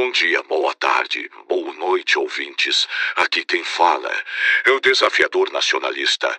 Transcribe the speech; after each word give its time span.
Bom 0.00 0.12
dia, 0.12 0.40
boa 0.44 0.72
tarde, 0.76 1.28
boa 1.48 1.72
noite, 1.72 2.16
ouvintes. 2.20 2.86
Aqui 3.16 3.44
quem 3.44 3.64
fala 3.64 4.08
é 4.64 4.70
o 4.70 4.78
desafiador 4.78 5.50
nacionalista. 5.50 6.38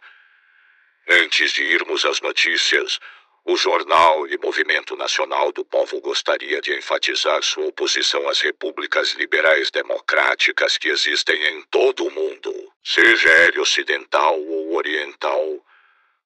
Antes 1.10 1.52
de 1.52 1.64
irmos 1.64 2.06
às 2.06 2.22
notícias, 2.22 3.02
o 3.44 3.58
Jornal 3.58 4.26
e 4.30 4.38
Movimento 4.38 4.96
Nacional 4.96 5.52
do 5.52 5.66
Povo 5.66 6.00
gostaria 6.00 6.62
de 6.62 6.74
enfatizar 6.74 7.44
sua 7.44 7.66
oposição 7.66 8.30
às 8.30 8.40
repúblicas 8.40 9.12
liberais 9.16 9.70
democráticas 9.70 10.78
que 10.78 10.88
existem 10.88 11.36
em 11.50 11.62
todo 11.64 12.06
o 12.06 12.12
mundo, 12.12 12.54
seja 12.82 13.30
ele 13.44 13.60
ocidental 13.60 14.40
ou 14.40 14.74
oriental. 14.78 15.62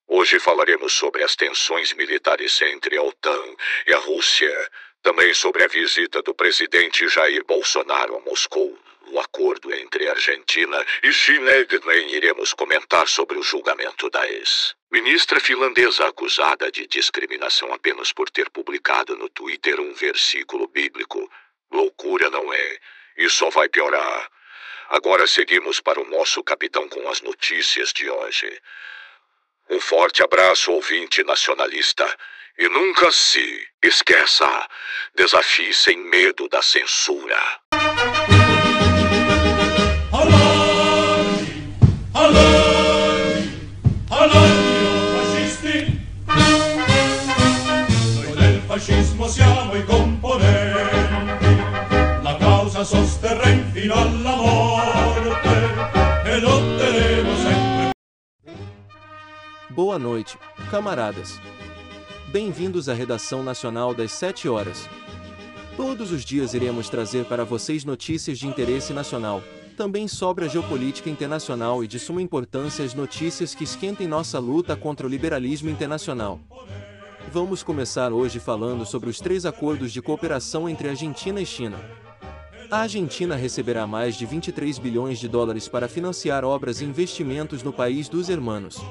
Hoje 0.07 0.39
falaremos 0.39 0.93
sobre 0.93 1.23
as 1.23 1.35
tensões 1.35 1.93
militares 1.93 2.61
entre 2.61 2.97
a 2.97 3.03
OTAN 3.03 3.55
e 3.87 3.93
a 3.93 3.99
Rússia 3.99 4.69
também 5.01 5.33
sobre 5.33 5.63
a 5.63 5.67
visita 5.67 6.21
do 6.21 6.33
presidente 6.33 7.07
Jair 7.09 7.43
Bolsonaro 7.45 8.15
a 8.15 8.19
Moscou, 8.21 8.79
o 9.07 9.19
acordo 9.19 9.73
entre 9.73 10.07
Argentina 10.07 10.83
e 11.03 11.11
China 11.11 11.51
e 11.57 11.65
também 11.65 12.09
iremos 12.11 12.53
comentar 12.53 13.07
sobre 13.07 13.37
o 13.37 13.43
julgamento 13.43 14.09
da 14.09 14.25
ex-ministra 14.29 15.41
finlandesa 15.41 16.07
acusada 16.07 16.71
de 16.71 16.87
discriminação 16.87 17.73
apenas 17.73 18.13
por 18.13 18.29
ter 18.29 18.49
publicado 18.49 19.17
no 19.17 19.27
Twitter 19.29 19.79
um 19.79 19.93
versículo 19.93 20.67
bíblico. 20.67 21.29
Loucura 21.69 22.29
não 22.29 22.53
é? 22.53 22.79
E 23.17 23.29
só 23.29 23.49
vai 23.49 23.67
piorar. 23.67 24.29
Agora 24.89 25.27
seguimos 25.27 25.81
para 25.81 25.99
o 25.99 26.05
nosso 26.05 26.41
capitão 26.43 26.87
com 26.87 27.09
as 27.09 27.21
notícias 27.21 27.91
de 27.91 28.09
hoje. 28.09 28.61
Um 29.69 29.79
forte 29.79 30.21
abraço, 30.23 30.71
ouvinte 30.71 31.23
nacionalista. 31.23 32.05
E 32.57 32.67
nunca 32.69 33.11
se 33.11 33.67
esqueça, 33.83 34.67
desafie 35.15 35.73
sem 35.73 35.97
medo 35.97 36.47
da 36.49 36.61
censura. 36.61 37.39
Alarmi, 40.11 41.75
alarmi, 42.13 42.62
camaradas. 60.73 61.39
Bem-vindos 62.29 62.89
à 62.89 62.95
redação 62.95 63.43
nacional 63.43 63.93
das 63.93 64.11
7 64.13 64.49
horas. 64.49 64.89
Todos 65.77 66.11
os 66.11 66.25
dias 66.25 66.55
iremos 66.55 66.89
trazer 66.89 67.25
para 67.25 67.45
vocês 67.45 67.85
notícias 67.85 68.39
de 68.39 68.47
interesse 68.47 68.91
nacional, 68.91 69.43
também 69.77 70.07
sobre 70.07 70.45
a 70.45 70.47
geopolítica 70.47 71.11
internacional 71.11 71.83
e 71.83 71.87
de 71.87 71.99
suma 71.99 72.23
importância 72.23 72.83
as 72.83 72.95
notícias 72.95 73.53
que 73.53 73.63
esquentem 73.63 74.07
nossa 74.07 74.39
luta 74.39 74.75
contra 74.75 75.05
o 75.05 75.09
liberalismo 75.11 75.69
internacional. 75.69 76.39
Vamos 77.31 77.61
começar 77.61 78.11
hoje 78.11 78.39
falando 78.39 78.83
sobre 78.83 79.11
os 79.11 79.19
três 79.19 79.45
acordos 79.45 79.93
de 79.93 80.01
cooperação 80.01 80.67
entre 80.67 80.89
Argentina 80.89 81.39
e 81.39 81.45
China. 81.45 81.77
A 82.71 82.79
Argentina 82.79 83.35
receberá 83.35 83.85
mais 83.85 84.15
de 84.15 84.25
23 84.25 84.79
bilhões 84.79 85.19
de 85.19 85.27
dólares 85.27 85.67
para 85.67 85.87
financiar 85.87 86.43
obras 86.43 86.81
e 86.81 86.85
investimentos 86.85 87.61
no 87.61 87.71
país 87.71 88.09
dos 88.09 88.27
hermanos. 88.27 88.81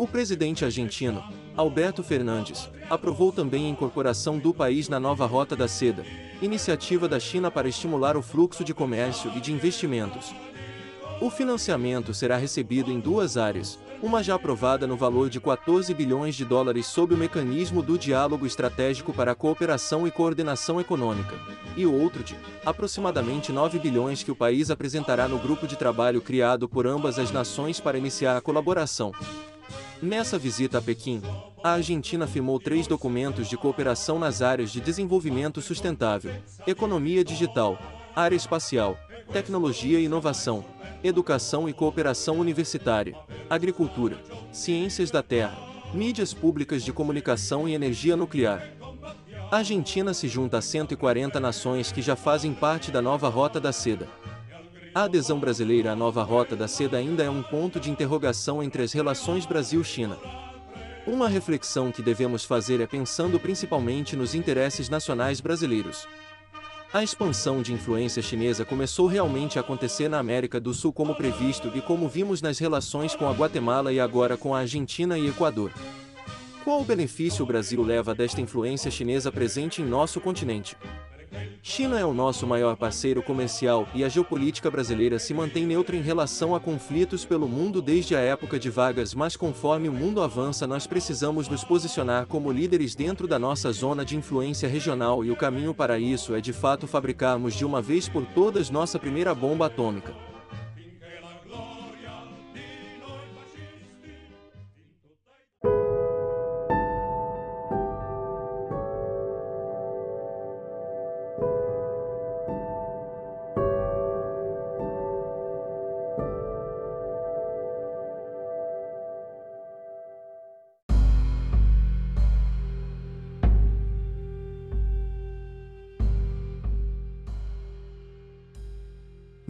O 0.00 0.08
presidente 0.08 0.64
argentino, 0.64 1.22
Alberto 1.54 2.02
Fernandes, 2.02 2.70
aprovou 2.88 3.30
também 3.30 3.66
a 3.66 3.68
incorporação 3.68 4.38
do 4.38 4.54
país 4.54 4.88
na 4.88 4.98
nova 4.98 5.26
Rota 5.26 5.54
da 5.54 5.68
Seda, 5.68 6.06
iniciativa 6.40 7.06
da 7.06 7.20
China 7.20 7.50
para 7.50 7.68
estimular 7.68 8.16
o 8.16 8.22
fluxo 8.22 8.64
de 8.64 8.72
comércio 8.72 9.30
e 9.36 9.42
de 9.42 9.52
investimentos. 9.52 10.34
O 11.20 11.28
financiamento 11.28 12.14
será 12.14 12.38
recebido 12.38 12.90
em 12.90 12.98
duas 12.98 13.36
áreas, 13.36 13.78
uma 14.02 14.22
já 14.22 14.36
aprovada 14.36 14.86
no 14.86 14.96
valor 14.96 15.28
de 15.28 15.38
14 15.38 15.92
bilhões 15.92 16.34
de 16.34 16.46
dólares 16.46 16.86
sob 16.86 17.12
o 17.12 17.18
mecanismo 17.18 17.82
do 17.82 17.98
Diálogo 17.98 18.46
Estratégico 18.46 19.12
para 19.12 19.32
a 19.32 19.34
Cooperação 19.34 20.06
e 20.06 20.10
Coordenação 20.10 20.80
Econômica, 20.80 21.36
e 21.76 21.84
outro 21.84 22.24
de, 22.24 22.34
aproximadamente 22.64 23.52
9 23.52 23.78
bilhões 23.78 24.22
que 24.22 24.30
o 24.30 24.34
país 24.36 24.70
apresentará 24.70 25.28
no 25.28 25.38
grupo 25.38 25.66
de 25.66 25.76
trabalho 25.76 26.22
criado 26.22 26.66
por 26.66 26.86
ambas 26.86 27.18
as 27.18 27.30
nações 27.30 27.78
para 27.78 27.98
iniciar 27.98 28.34
a 28.34 28.40
colaboração. 28.40 29.12
Nessa 30.02 30.38
visita 30.38 30.78
a 30.78 30.82
Pequim, 30.82 31.20
a 31.62 31.72
Argentina 31.72 32.26
firmou 32.26 32.58
três 32.58 32.86
documentos 32.86 33.46
de 33.48 33.56
cooperação 33.58 34.18
nas 34.18 34.40
áreas 34.40 34.72
de 34.72 34.80
desenvolvimento 34.80 35.60
sustentável, 35.60 36.32
economia 36.66 37.22
digital, 37.22 37.78
área 38.16 38.34
espacial, 38.34 38.96
tecnologia 39.30 40.00
e 40.00 40.04
inovação, 40.04 40.64
educação 41.04 41.68
e 41.68 41.74
cooperação 41.74 42.38
universitária, 42.38 43.14
agricultura, 43.50 44.18
ciências 44.50 45.10
da 45.10 45.22
terra, 45.22 45.58
mídias 45.92 46.32
públicas 46.32 46.82
de 46.82 46.94
comunicação 46.94 47.68
e 47.68 47.74
energia 47.74 48.16
nuclear. 48.16 48.72
A 49.50 49.58
Argentina 49.58 50.14
se 50.14 50.28
junta 50.28 50.58
a 50.58 50.62
140 50.62 51.38
nações 51.38 51.92
que 51.92 52.00
já 52.00 52.16
fazem 52.16 52.54
parte 52.54 52.90
da 52.90 53.02
nova 53.02 53.28
Rota 53.28 53.60
da 53.60 53.70
Seda. 53.72 54.08
A 54.92 55.04
adesão 55.04 55.38
brasileira 55.38 55.92
à 55.92 55.96
nova 55.96 56.24
Rota 56.24 56.56
da 56.56 56.66
Seda 56.66 56.96
ainda 56.96 57.22
é 57.22 57.30
um 57.30 57.44
ponto 57.44 57.78
de 57.78 57.92
interrogação 57.92 58.60
entre 58.60 58.82
as 58.82 58.92
relações 58.92 59.46
Brasil-China. 59.46 60.18
Uma 61.06 61.28
reflexão 61.28 61.92
que 61.92 62.02
devemos 62.02 62.44
fazer 62.44 62.80
é 62.80 62.88
pensando 62.88 63.38
principalmente 63.38 64.16
nos 64.16 64.34
interesses 64.34 64.88
nacionais 64.88 65.40
brasileiros. 65.40 66.08
A 66.92 67.04
expansão 67.04 67.62
de 67.62 67.72
influência 67.72 68.20
chinesa 68.20 68.64
começou 68.64 69.06
realmente 69.06 69.58
a 69.58 69.60
acontecer 69.60 70.08
na 70.08 70.18
América 70.18 70.58
do 70.58 70.74
Sul 70.74 70.92
como 70.92 71.14
previsto 71.14 71.70
e 71.72 71.80
como 71.80 72.08
vimos 72.08 72.42
nas 72.42 72.58
relações 72.58 73.14
com 73.14 73.28
a 73.28 73.32
Guatemala 73.32 73.92
e 73.92 74.00
agora 74.00 74.36
com 74.36 74.56
a 74.56 74.58
Argentina 74.58 75.16
e 75.16 75.28
Equador. 75.28 75.70
Qual 76.64 76.80
o 76.80 76.84
benefício 76.84 77.44
o 77.44 77.46
Brasil 77.46 77.80
leva 77.80 78.12
desta 78.12 78.40
influência 78.40 78.90
chinesa 78.90 79.30
presente 79.30 79.80
em 79.80 79.84
nosso 79.84 80.20
continente? 80.20 80.76
China 81.62 81.98
é 81.98 82.04
o 82.04 82.12
nosso 82.12 82.46
maior 82.46 82.76
parceiro 82.76 83.22
comercial 83.22 83.86
e 83.94 84.02
a 84.02 84.08
geopolítica 84.08 84.70
brasileira 84.70 85.18
se 85.18 85.32
mantém 85.32 85.64
neutra 85.64 85.94
em 85.94 86.02
relação 86.02 86.54
a 86.54 86.60
conflitos 86.60 87.24
pelo 87.24 87.46
mundo 87.46 87.80
desde 87.80 88.16
a 88.16 88.20
época 88.20 88.58
de 88.58 88.68
Vargas, 88.68 89.14
mas 89.14 89.36
conforme 89.36 89.88
o 89.88 89.92
mundo 89.92 90.22
avança, 90.22 90.66
nós 90.66 90.86
precisamos 90.86 91.48
nos 91.48 91.62
posicionar 91.62 92.26
como 92.26 92.50
líderes 92.50 92.94
dentro 92.94 93.28
da 93.28 93.38
nossa 93.38 93.70
zona 93.72 94.04
de 94.04 94.16
influência 94.16 94.68
regional 94.68 95.24
e 95.24 95.30
o 95.30 95.36
caminho 95.36 95.72
para 95.72 95.98
isso 95.98 96.34
é 96.34 96.40
de 96.40 96.52
fato 96.52 96.86
fabricarmos 96.86 97.54
de 97.54 97.64
uma 97.64 97.80
vez 97.80 98.08
por 98.08 98.26
todas 98.26 98.70
nossa 98.70 98.98
primeira 98.98 99.34
bomba 99.34 99.66
atômica. 99.66 100.29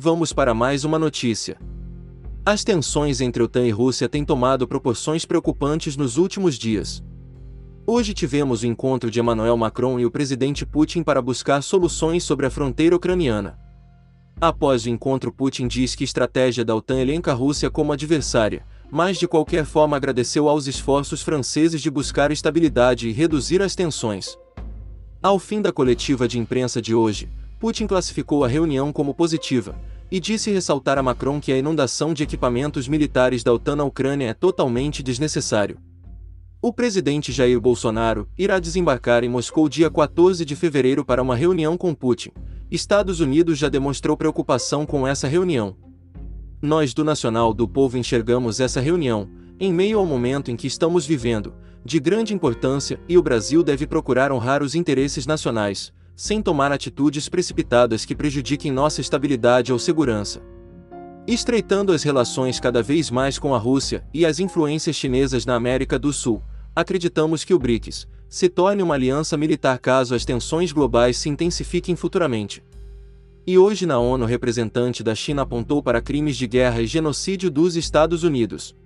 Vamos 0.03 0.33
para 0.33 0.55
mais 0.55 0.83
uma 0.83 0.99
notícia. 0.99 1.59
As 2.43 2.65
tensões 2.65 3.21
entre 3.21 3.43
OTAN 3.43 3.67
e 3.67 3.71
Rússia 3.71 4.09
têm 4.09 4.25
tomado 4.25 4.67
proporções 4.67 5.27
preocupantes 5.27 5.95
nos 5.95 6.17
últimos 6.17 6.57
dias. 6.57 7.05
Hoje 7.87 8.15
tivemos 8.15 8.63
o 8.63 8.67
encontro 8.67 9.11
de 9.11 9.21
Emmanuel 9.21 9.59
Macron 9.59 10.01
e 10.01 10.07
o 10.07 10.11
presidente 10.11 10.65
Putin 10.65 11.03
para 11.03 11.21
buscar 11.21 11.61
soluções 11.61 12.25
sobre 12.25 12.47
a 12.47 12.51
fronteira 12.51 12.97
ucraniana. 12.97 13.59
Após 14.41 14.87
o 14.87 14.89
encontro, 14.89 15.31
Putin 15.31 15.69
diz 15.69 15.95
que 15.95 16.03
a 16.03 16.07
estratégia 16.07 16.65
da 16.65 16.75
OTAN 16.75 16.99
elenca 16.99 17.33
a 17.33 17.35
Rússia 17.35 17.71
como 17.71 17.93
adversária, 17.93 18.65
mas 18.91 19.19
de 19.19 19.29
qualquer 19.29 19.67
forma 19.67 19.99
agradeceu 19.99 20.49
aos 20.49 20.67
esforços 20.67 21.21
franceses 21.21 21.83
de 21.83 21.91
buscar 21.91 22.31
estabilidade 22.31 23.07
e 23.07 23.13
reduzir 23.13 23.61
as 23.61 23.75
tensões. 23.75 24.35
Ao 25.23 25.39
fim 25.39 25.61
da 25.61 25.71
coletiva 25.71 26.27
de 26.27 26.39
imprensa 26.39 26.81
de 26.81 26.95
hoje, 26.95 27.29
Putin 27.61 27.87
classificou 27.87 28.43
a 28.43 28.49
reunião 28.49 28.91
como 28.91 29.13
positiva, 29.13 29.79
e 30.11 30.19
disse 30.19 30.51
ressaltar 30.51 30.97
a 30.97 31.03
Macron 31.03 31.39
que 31.39 31.53
a 31.53 31.59
inundação 31.59 32.15
de 32.15 32.23
equipamentos 32.23 32.89
militares 32.89 33.45
da 33.45 33.53
OTAN 33.53 33.77
na 33.77 33.85
Ucrânia 33.85 34.29
é 34.29 34.35
totalmente 34.35 35.03
desnecessário. 35.03 35.77
O 36.63 36.73
presidente 36.73 37.31
Jair 37.31 37.61
Bolsonaro 37.61 38.27
irá 38.37 38.59
desembarcar 38.59 39.25
em 39.25 39.29
Moscou 39.29 39.69
dia 39.69 39.91
14 39.91 40.43
de 40.43 40.57
fevereiro 40.57 41.05
para 41.05 41.23
uma 41.23 41.37
reunião 41.37 41.77
com 41.77 41.95
Putin. 41.95 42.31
Estados 42.71 43.21
Unidos 43.21 43.59
já 43.59 43.69
demonstrou 43.69 44.17
preocupação 44.17 44.87
com 44.87 45.07
essa 45.07 45.29
reunião. 45.29 45.77
Nós 46.63 46.95
do 46.95 47.05
Nacional 47.05 47.53
do 47.53 47.69
Povo 47.69 47.99
enxergamos 47.99 48.59
essa 48.59 48.81
reunião, 48.81 49.29
em 49.59 49.71
meio 49.71 49.99
ao 49.99 50.07
momento 50.07 50.51
em 50.51 50.57
que 50.57 50.67
estamos 50.67 51.05
vivendo, 51.05 51.53
de 51.85 52.01
grande 52.01 52.33
importância 52.33 52.99
e 53.07 53.19
o 53.19 53.23
Brasil 53.23 53.63
deve 53.63 53.87
procurar 53.87 54.33
honrar 54.33 54.63
os 54.63 54.75
interesses 54.75 55.27
nacionais, 55.27 55.93
sem 56.21 56.43
tomar 56.43 56.71
atitudes 56.71 57.31
precipitadas 57.31 58.05
que 58.05 58.15
prejudiquem 58.15 58.71
nossa 58.71 59.01
estabilidade 59.01 59.73
ou 59.73 59.79
segurança. 59.79 60.43
Estreitando 61.27 61.93
as 61.93 62.03
relações 62.03 62.61
cada 62.61 62.83
vez 62.83 63.11
mais 63.11 63.39
com 63.39 63.55
a 63.55 63.59
Rússia 63.59 64.05
e 64.13 64.27
as 64.27 64.39
influências 64.39 64.97
chinesas 64.97 65.47
na 65.47 65.55
América 65.55 65.99
do 65.99 66.13
Sul, 66.13 66.43
acreditamos 66.77 67.43
que 67.43 67.55
o 67.55 67.59
BRICS 67.59 68.07
se 68.29 68.51
torne 68.51 68.83
uma 68.83 68.97
aliança 68.97 69.35
militar 69.35 69.79
caso 69.79 70.15
as 70.15 70.27
tensões 70.27 70.73
globais 70.73 71.17
se 71.17 71.31
intensifiquem 71.31 71.97
futuramente. 71.97 72.63
E 73.47 73.57
hoje 73.57 73.87
na 73.87 73.99
ONU, 73.99 74.25
o 74.25 74.29
representante 74.29 75.03
da 75.03 75.15
China 75.15 75.41
apontou 75.41 75.83
para 75.83 76.03
crimes 76.03 76.37
de 76.37 76.47
guerra 76.47 76.83
e 76.83 76.87
genocídio 76.87 77.51
dos 77.51 77.77
Estados 77.77 78.25
Unidos. 78.25 78.77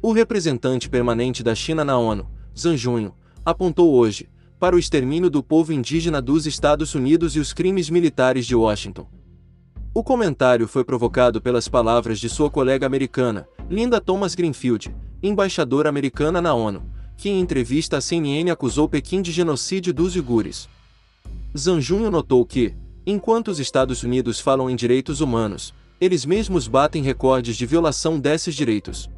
O 0.00 0.12
representante 0.12 0.88
permanente 0.88 1.42
da 1.42 1.54
China 1.54 1.84
na 1.84 1.98
ONU, 1.98 2.26
Zhang 2.56 2.78
Junho, 2.78 3.14
apontou 3.44 3.92
hoje 3.92 4.30
para 4.58 4.76
o 4.76 4.78
extermínio 4.78 5.28
do 5.28 5.42
povo 5.42 5.72
indígena 5.72 6.20
dos 6.22 6.46
Estados 6.46 6.94
Unidos 6.94 7.36
e 7.36 7.40
os 7.40 7.52
crimes 7.52 7.90
militares 7.90 8.46
de 8.46 8.54
Washington. 8.54 9.06
O 9.92 10.02
comentário 10.02 10.66
foi 10.66 10.84
provocado 10.84 11.40
pelas 11.40 11.68
palavras 11.68 12.18
de 12.18 12.28
sua 12.28 12.50
colega 12.50 12.86
americana, 12.86 13.46
Linda 13.70 14.00
Thomas 14.00 14.34
Greenfield, 14.34 14.94
embaixadora 15.22 15.88
americana 15.88 16.42
na 16.42 16.52
ONU, 16.52 16.82
que 17.16 17.28
em 17.28 17.40
entrevista 17.40 17.98
à 17.98 18.00
CNN 18.00 18.50
acusou 18.50 18.88
Pequim 18.88 19.22
de 19.22 19.30
genocídio 19.30 19.94
dos 19.94 20.16
uigures. 20.16 20.68
Zanjunho 21.56 22.10
notou 22.10 22.44
que, 22.44 22.74
enquanto 23.06 23.48
os 23.48 23.60
Estados 23.60 24.02
Unidos 24.02 24.40
falam 24.40 24.68
em 24.68 24.74
direitos 24.74 25.20
humanos, 25.20 25.72
eles 26.00 26.26
mesmos 26.26 26.66
batem 26.66 27.02
recordes 27.02 27.56
de 27.56 27.64
violação 27.64 28.18
desses 28.18 28.54
direitos. 28.54 29.08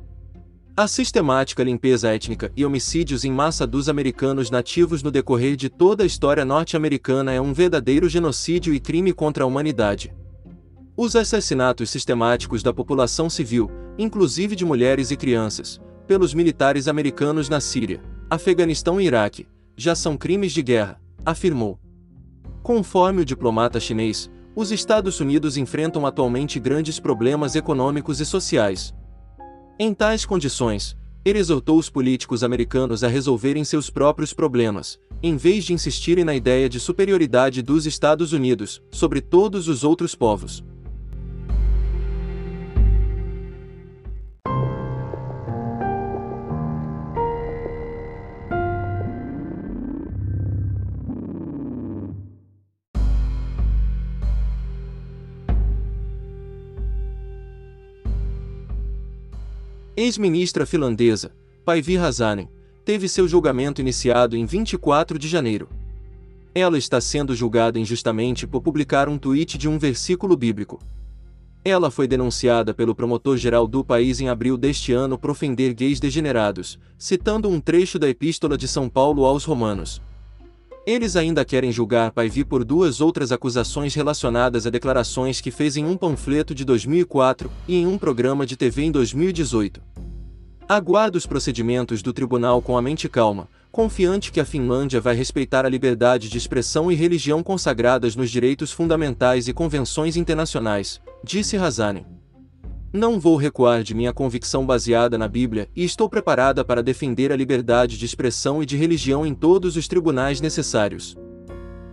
A 0.78 0.86
sistemática 0.86 1.64
limpeza 1.64 2.14
étnica 2.14 2.52
e 2.54 2.62
homicídios 2.62 3.24
em 3.24 3.32
massa 3.32 3.66
dos 3.66 3.88
americanos 3.88 4.50
nativos 4.50 5.02
no 5.02 5.10
decorrer 5.10 5.56
de 5.56 5.70
toda 5.70 6.02
a 6.02 6.06
história 6.06 6.44
norte-americana 6.44 7.32
é 7.32 7.40
um 7.40 7.54
verdadeiro 7.54 8.10
genocídio 8.10 8.74
e 8.74 8.78
crime 8.78 9.14
contra 9.14 9.44
a 9.44 9.46
humanidade. 9.46 10.14
Os 10.94 11.16
assassinatos 11.16 11.88
sistemáticos 11.88 12.62
da 12.62 12.74
população 12.74 13.30
civil, 13.30 13.70
inclusive 13.96 14.54
de 14.54 14.66
mulheres 14.66 15.10
e 15.10 15.16
crianças, 15.16 15.80
pelos 16.06 16.34
militares 16.34 16.88
americanos 16.88 17.48
na 17.48 17.58
Síria, 17.58 18.02
Afeganistão 18.28 19.00
e 19.00 19.06
Iraque, 19.06 19.48
já 19.78 19.94
são 19.94 20.14
crimes 20.14 20.52
de 20.52 20.62
guerra, 20.62 21.00
afirmou. 21.24 21.80
Conforme 22.62 23.22
o 23.22 23.24
diplomata 23.24 23.80
chinês, 23.80 24.30
os 24.54 24.70
Estados 24.70 25.20
Unidos 25.20 25.56
enfrentam 25.56 26.04
atualmente 26.04 26.60
grandes 26.60 27.00
problemas 27.00 27.56
econômicos 27.56 28.20
e 28.20 28.26
sociais. 28.26 28.94
Em 29.78 29.92
tais 29.92 30.24
condições, 30.24 30.96
ele 31.22 31.38
exortou 31.38 31.78
os 31.78 31.90
políticos 31.90 32.42
americanos 32.42 33.04
a 33.04 33.08
resolverem 33.08 33.62
seus 33.62 33.90
próprios 33.90 34.32
problemas, 34.32 34.98
em 35.22 35.36
vez 35.36 35.66
de 35.66 35.74
insistirem 35.74 36.24
na 36.24 36.34
ideia 36.34 36.66
de 36.66 36.80
superioridade 36.80 37.60
dos 37.60 37.84
Estados 37.84 38.32
Unidos 38.32 38.82
sobre 38.90 39.20
todos 39.20 39.68
os 39.68 39.84
outros 39.84 40.14
povos. 40.14 40.64
Ex-ministra 59.98 60.66
finlandesa, 60.66 61.34
Päivi 61.64 61.96
Räsänen, 61.96 62.50
teve 62.84 63.08
seu 63.08 63.26
julgamento 63.26 63.80
iniciado 63.80 64.36
em 64.36 64.44
24 64.44 65.18
de 65.18 65.26
janeiro. 65.26 65.70
Ela 66.54 66.76
está 66.76 67.00
sendo 67.00 67.34
julgada 67.34 67.78
injustamente 67.78 68.46
por 68.46 68.60
publicar 68.60 69.08
um 69.08 69.16
tweet 69.16 69.56
de 69.56 69.66
um 69.66 69.78
versículo 69.78 70.36
bíblico. 70.36 70.78
Ela 71.64 71.90
foi 71.90 72.06
denunciada 72.06 72.74
pelo 72.74 72.94
promotor-geral 72.94 73.66
do 73.66 73.82
país 73.82 74.20
em 74.20 74.28
abril 74.28 74.58
deste 74.58 74.92
ano 74.92 75.16
por 75.16 75.30
ofender 75.30 75.72
gays 75.72 75.98
degenerados, 75.98 76.78
citando 76.98 77.48
um 77.48 77.58
trecho 77.58 77.98
da 77.98 78.06
Epístola 78.06 78.58
de 78.58 78.68
São 78.68 78.90
Paulo 78.90 79.24
aos 79.24 79.44
Romanos. 79.44 80.02
Eles 80.86 81.16
ainda 81.16 81.44
querem 81.44 81.72
julgar 81.72 82.12
Paivi 82.12 82.44
por 82.44 82.64
duas 82.64 83.00
outras 83.00 83.32
acusações 83.32 83.92
relacionadas 83.92 84.68
a 84.68 84.70
declarações 84.70 85.40
que 85.40 85.50
fez 85.50 85.76
em 85.76 85.84
um 85.84 85.96
panfleto 85.96 86.54
de 86.54 86.64
2004 86.64 87.50
e 87.66 87.74
em 87.74 87.88
um 87.88 87.98
programa 87.98 88.46
de 88.46 88.56
TV 88.56 88.82
em 88.82 88.92
2018. 88.92 89.85
Aguardo 90.68 91.16
os 91.16 91.26
procedimentos 91.26 92.02
do 92.02 92.12
tribunal 92.12 92.60
com 92.60 92.76
a 92.76 92.82
mente 92.82 93.08
calma, 93.08 93.48
confiante 93.70 94.32
que 94.32 94.40
a 94.40 94.44
Finlândia 94.44 95.00
vai 95.00 95.14
respeitar 95.14 95.64
a 95.64 95.68
liberdade 95.68 96.28
de 96.28 96.36
expressão 96.36 96.90
e 96.90 96.94
religião 96.96 97.40
consagradas 97.40 98.16
nos 98.16 98.28
direitos 98.32 98.72
fundamentais 98.72 99.46
e 99.46 99.52
convenções 99.52 100.16
internacionais, 100.16 101.00
disse 101.22 101.56
Hazanen. 101.56 102.04
Não 102.92 103.20
vou 103.20 103.36
recuar 103.36 103.84
de 103.84 103.94
minha 103.94 104.12
convicção 104.12 104.66
baseada 104.66 105.16
na 105.16 105.28
Bíblia 105.28 105.68
e 105.76 105.84
estou 105.84 106.08
preparada 106.08 106.64
para 106.64 106.82
defender 106.82 107.30
a 107.30 107.36
liberdade 107.36 107.96
de 107.96 108.04
expressão 108.04 108.60
e 108.60 108.66
de 108.66 108.76
religião 108.76 109.24
em 109.24 109.34
todos 109.34 109.76
os 109.76 109.86
tribunais 109.86 110.40
necessários. 110.40 111.16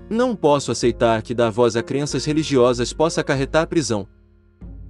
Não 0.10 0.36
posso 0.36 0.72
aceitar 0.72 1.22
que 1.22 1.36
dar 1.36 1.52
voz 1.52 1.76
a 1.76 1.84
crenças 1.84 2.26
religiosas 2.26 2.92
possa 2.92 3.22
acarretar 3.22 3.68
prisão. 3.68 4.08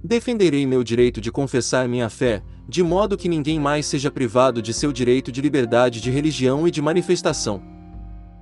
Defenderei 0.06 0.66
meu 0.66 0.84
direito 0.84 1.18
de 1.18 1.32
confessar 1.32 1.88
minha 1.88 2.10
fé, 2.10 2.42
de 2.68 2.82
modo 2.82 3.16
que 3.16 3.26
ninguém 3.26 3.58
mais 3.58 3.86
seja 3.86 4.10
privado 4.10 4.60
de 4.60 4.74
seu 4.74 4.92
direito 4.92 5.32
de 5.32 5.40
liberdade 5.40 5.98
de 5.98 6.10
religião 6.10 6.68
e 6.68 6.70
de 6.70 6.82
manifestação. 6.82 7.62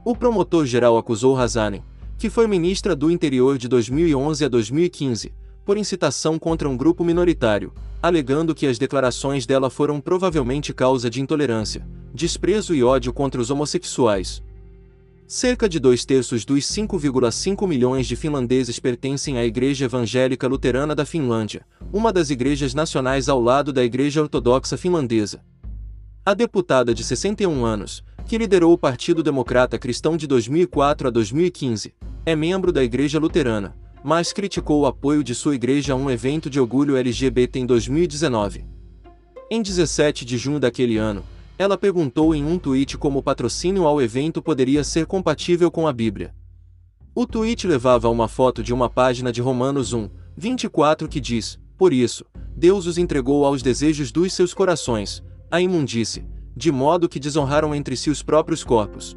O 0.05 0.17
promotor-geral 0.17 0.99
acusou 0.99 1.39
Hazanen, 1.39 1.85
que 2.19 2.29
foi 2.29 2.49
ministra 2.49 2.97
do 2.97 3.09
Interior 3.13 3.59
de 3.59 3.69
2011 3.69 4.45
a 4.45 4.49
2015, 4.49 5.33
por 5.65 5.77
incitação 5.77 6.37
contra 6.37 6.69
um 6.69 6.77
grupo 6.77 7.05
minoritário, 7.05 7.73
alegando 8.03 8.57
que 8.57 8.67
as 8.67 8.77
declarações 8.77 9.47
dela 9.47 9.71
foram 9.71 10.01
provavelmente 10.01 10.75
causa 10.75 11.09
de 11.09 11.21
intolerância, 11.21 11.87
desprezo 12.13 12.75
e 12.75 12.83
ódio 12.83 13.13
contra 13.13 13.41
os 13.41 13.53
homossexuais. 13.53 14.43
Cerca 15.35 15.67
de 15.67 15.81
dois 15.81 16.05
terços 16.05 16.45
dos 16.45 16.63
5,5 16.67 17.67
milhões 17.67 18.07
de 18.07 18.15
finlandeses 18.17 18.79
pertencem 18.79 19.39
à 19.39 19.47
Igreja 19.47 19.87
Evangélica 19.87 20.47
Luterana 20.47 20.95
da 20.95 21.07
Finlândia, 21.07 21.65
uma 21.91 22.13
das 22.13 22.29
igrejas 22.29 22.75
nacionais 22.75 23.31
ao 23.31 23.41
lado 23.41 23.73
da 23.73 23.83
Igreja 23.83 24.21
Ortodoxa 24.21 24.77
Finlandesa. 24.77 25.43
A 26.23 26.35
deputada 26.35 26.93
de 26.93 27.03
61 27.03 27.65
anos, 27.65 28.05
que 28.27 28.37
liderou 28.37 28.75
o 28.75 28.79
Partido 28.79 29.23
Democrata 29.23 29.79
Cristão 29.79 30.19
de 30.19 30.27
2004 30.27 31.09
a 31.09 31.11
2015, 31.11 31.95
é 32.27 32.37
membro 32.37 32.71
da 32.71 32.85
Igreja 32.85 33.19
Luterana, 33.19 33.75
mas 34.05 34.35
criticou 34.35 34.83
o 34.83 34.87
apoio 34.87 35.25
de 35.25 35.35
sua 35.35 35.55
igreja 35.55 35.95
a 35.95 35.97
um 35.97 36.11
evento 36.11 36.51
de 36.51 36.61
orgulho 36.61 36.95
LGBT 36.95 37.59
em 37.59 37.65
2019. 37.65 38.67
Em 39.51 39.63
17 39.63 40.27
de 40.27 40.37
junho 40.37 40.61
daquele 40.61 40.99
ano, 40.99 41.25
ela 41.63 41.79
perguntou 41.79 42.35
em 42.35 42.45
um 42.45 42.59
tweet 42.59 42.99
como 42.99 43.21
o 43.21 43.23
patrocínio 43.23 43.87
ao 43.87 44.03
evento 44.03 44.43
poderia 44.43 44.83
ser 44.83 45.07
compatível 45.07 45.71
com 45.71 45.87
a 45.87 45.93
Bíblia. 45.93 46.35
O 47.15 47.25
tweet 47.25 47.69
levava 47.69 48.09
uma 48.09 48.27
foto 48.27 48.65
de 48.65 48.75
uma 48.75 48.91
página 48.91 49.31
de 49.31 49.41
Romanos 49.41 49.93
1, 49.93 50.11
24 50.37 51.07
que 51.09 51.21
diz: 51.21 51.61
Por 51.79 51.93
isso, 51.93 52.25
Deus 52.57 52.87
os 52.87 52.99
entregou 52.99 53.47
aos 53.47 53.63
desejos 53.63 54.11
dos 54.11 54.33
seus 54.33 54.53
corações, 54.53 55.23
a 55.49 55.61
imundície, 55.61 56.27
de 56.57 56.73
modo 56.73 57.09
que 57.09 57.21
desonraram 57.21 57.73
entre 57.73 57.97
si 57.97 58.11
os 58.11 58.25
próprios 58.25 58.65
corpos. 58.65 59.17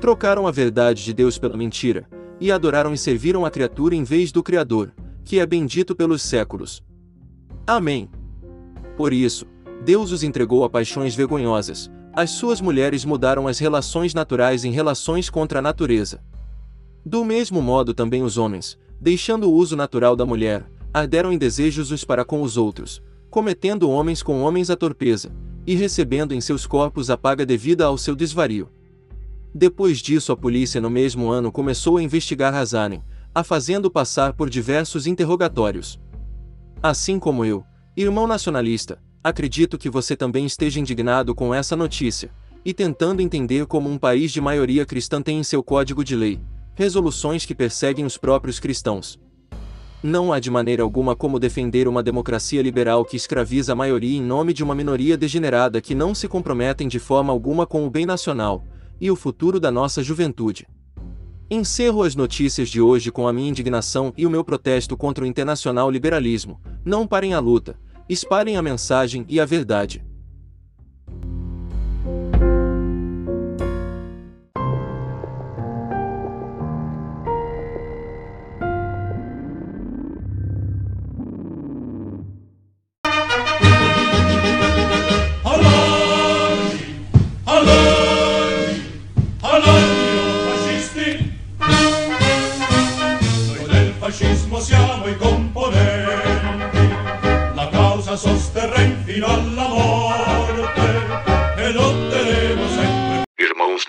Trocaram 0.00 0.48
a 0.48 0.50
verdade 0.50 1.04
de 1.04 1.14
Deus 1.14 1.38
pela 1.38 1.56
mentira, 1.56 2.08
e 2.40 2.50
adoraram 2.50 2.92
e 2.92 2.98
serviram 2.98 3.44
a 3.46 3.50
criatura 3.52 3.94
em 3.94 4.02
vez 4.02 4.32
do 4.32 4.42
Criador, 4.42 4.92
que 5.24 5.38
é 5.38 5.46
bendito 5.46 5.94
pelos 5.94 6.22
séculos. 6.22 6.82
Amém. 7.64 8.10
Por 8.96 9.12
isso, 9.12 9.46
Deus 9.84 10.12
os 10.12 10.22
entregou 10.22 10.62
a 10.62 10.70
paixões 10.70 11.14
vergonhosas, 11.14 11.90
as 12.12 12.30
suas 12.30 12.60
mulheres 12.60 13.04
mudaram 13.04 13.48
as 13.48 13.58
relações 13.58 14.14
naturais 14.14 14.64
em 14.64 14.70
relações 14.70 15.28
contra 15.28 15.58
a 15.58 15.62
natureza. 15.62 16.22
Do 17.04 17.24
mesmo 17.24 17.60
modo 17.60 17.92
também 17.92 18.22
os 18.22 18.38
homens, 18.38 18.78
deixando 19.00 19.50
o 19.50 19.52
uso 19.52 19.74
natural 19.74 20.14
da 20.14 20.24
mulher, 20.24 20.70
arderam 20.94 21.32
em 21.32 21.38
desejos 21.38 21.90
uns 21.90 22.04
para 22.04 22.24
com 22.24 22.42
os 22.42 22.56
outros, 22.56 23.02
cometendo 23.28 23.90
homens 23.90 24.22
com 24.22 24.42
homens 24.42 24.70
a 24.70 24.76
torpeza, 24.76 25.32
e 25.66 25.74
recebendo 25.74 26.32
em 26.32 26.40
seus 26.40 26.64
corpos 26.64 27.10
a 27.10 27.16
paga 27.16 27.44
devida 27.44 27.84
ao 27.84 27.98
seu 27.98 28.14
desvario. 28.14 28.68
Depois 29.52 29.98
disso, 29.98 30.30
a 30.30 30.36
polícia 30.36 30.80
no 30.80 30.90
mesmo 30.90 31.28
ano 31.28 31.50
começou 31.50 31.96
a 31.96 32.02
investigar 32.02 32.54
Hazanen, 32.54 33.02
a 33.34 33.42
fazendo 33.42 33.90
passar 33.90 34.34
por 34.34 34.48
diversos 34.48 35.08
interrogatórios. 35.08 35.98
Assim 36.80 37.18
como 37.18 37.44
eu, 37.44 37.64
irmão 37.96 38.28
nacionalista, 38.28 39.00
acredito 39.22 39.78
que 39.78 39.90
você 39.90 40.16
também 40.16 40.46
esteja 40.46 40.80
indignado 40.80 41.34
com 41.34 41.54
essa 41.54 41.76
notícia, 41.76 42.30
e 42.64 42.72
tentando 42.72 43.20
entender 43.20 43.66
como 43.66 43.90
um 43.90 43.98
país 43.98 44.32
de 44.32 44.40
maioria 44.40 44.86
cristã 44.86 45.20
tem 45.20 45.38
em 45.38 45.42
seu 45.42 45.62
código 45.62 46.04
de 46.04 46.16
lei 46.16 46.40
resoluções 46.74 47.44
que 47.44 47.54
perseguem 47.54 48.04
os 48.04 48.16
próprios 48.16 48.58
cristãos. 48.58 49.20
Não 50.02 50.32
há 50.32 50.40
de 50.40 50.50
maneira 50.50 50.82
alguma 50.82 51.14
como 51.14 51.38
defender 51.38 51.86
uma 51.86 52.02
democracia 52.02 52.62
liberal 52.62 53.04
que 53.04 53.16
escraviza 53.16 53.72
a 53.72 53.76
maioria 53.76 54.18
em 54.18 54.22
nome 54.22 54.52
de 54.52 54.64
uma 54.64 54.74
minoria 54.74 55.16
degenerada 55.16 55.80
que 55.80 55.94
não 55.94 56.14
se 56.14 56.26
comprometem 56.26 56.88
de 56.88 56.98
forma 56.98 57.32
alguma 57.32 57.66
com 57.66 57.86
o 57.86 57.90
bem 57.90 58.04
nacional, 58.04 58.64
e 59.00 59.10
o 59.10 59.16
futuro 59.16 59.60
da 59.60 59.70
nossa 59.70 60.02
juventude. 60.02 60.66
Encerro 61.48 62.02
as 62.02 62.16
notícias 62.16 62.68
de 62.68 62.80
hoje 62.80 63.12
com 63.12 63.28
a 63.28 63.32
minha 63.32 63.50
indignação 63.50 64.12
e 64.16 64.26
o 64.26 64.30
meu 64.30 64.42
protesto 64.42 64.96
contra 64.96 65.22
o 65.22 65.26
internacional 65.26 65.90
liberalismo. 65.90 66.58
Não 66.84 67.06
parem 67.06 67.34
a 67.34 67.38
luta, 67.38 67.78
espalhem 68.12 68.56
a 68.56 68.62
mensagem 68.62 69.24
e 69.28 69.40
a 69.40 69.44
verdade. 69.44 70.04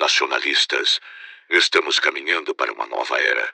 Nacionalistas, 0.04 1.00
estamos 1.50 1.98
caminhando 1.98 2.54
para 2.54 2.74
uma 2.74 2.86
nova 2.86 3.18
era. 3.22 3.54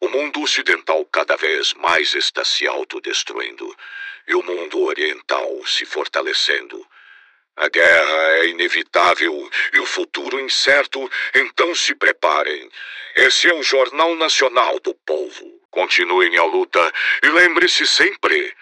O 0.00 0.08
mundo 0.08 0.42
ocidental 0.42 1.04
cada 1.06 1.36
vez 1.36 1.72
mais 1.74 2.14
está 2.14 2.44
se 2.44 2.66
autodestruindo 2.66 3.66
e 4.26 4.34
o 4.34 4.42
mundo 4.42 4.82
oriental 4.82 5.48
se 5.64 5.86
fortalecendo. 5.86 6.84
A 7.56 7.68
guerra 7.68 8.38
é 8.38 8.46
inevitável 8.48 9.48
e 9.72 9.78
o 9.78 9.86
futuro 9.86 10.40
incerto, 10.40 11.08
então 11.32 11.72
se 11.76 11.94
preparem. 11.94 12.68
Esse 13.14 13.48
é 13.48 13.54
o 13.54 13.62
Jornal 13.62 14.16
Nacional 14.16 14.80
do 14.80 14.92
Povo. 14.96 15.46
Continuem 15.70 16.36
a 16.36 16.44
luta 16.44 16.92
e 17.22 17.28
lembre-se 17.28 17.86
sempre: 17.86 18.52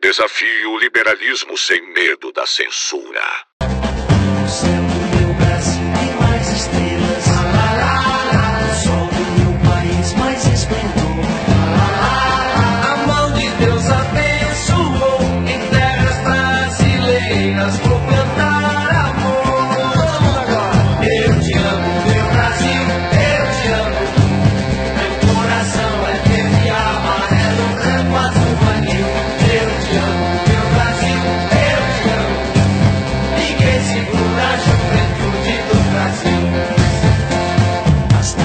desafie 0.00 0.64
o 0.64 0.78
liberalismo 0.78 1.58
sem 1.58 1.82
medo 1.82 2.32
da 2.32 2.46
censura. 2.46 3.47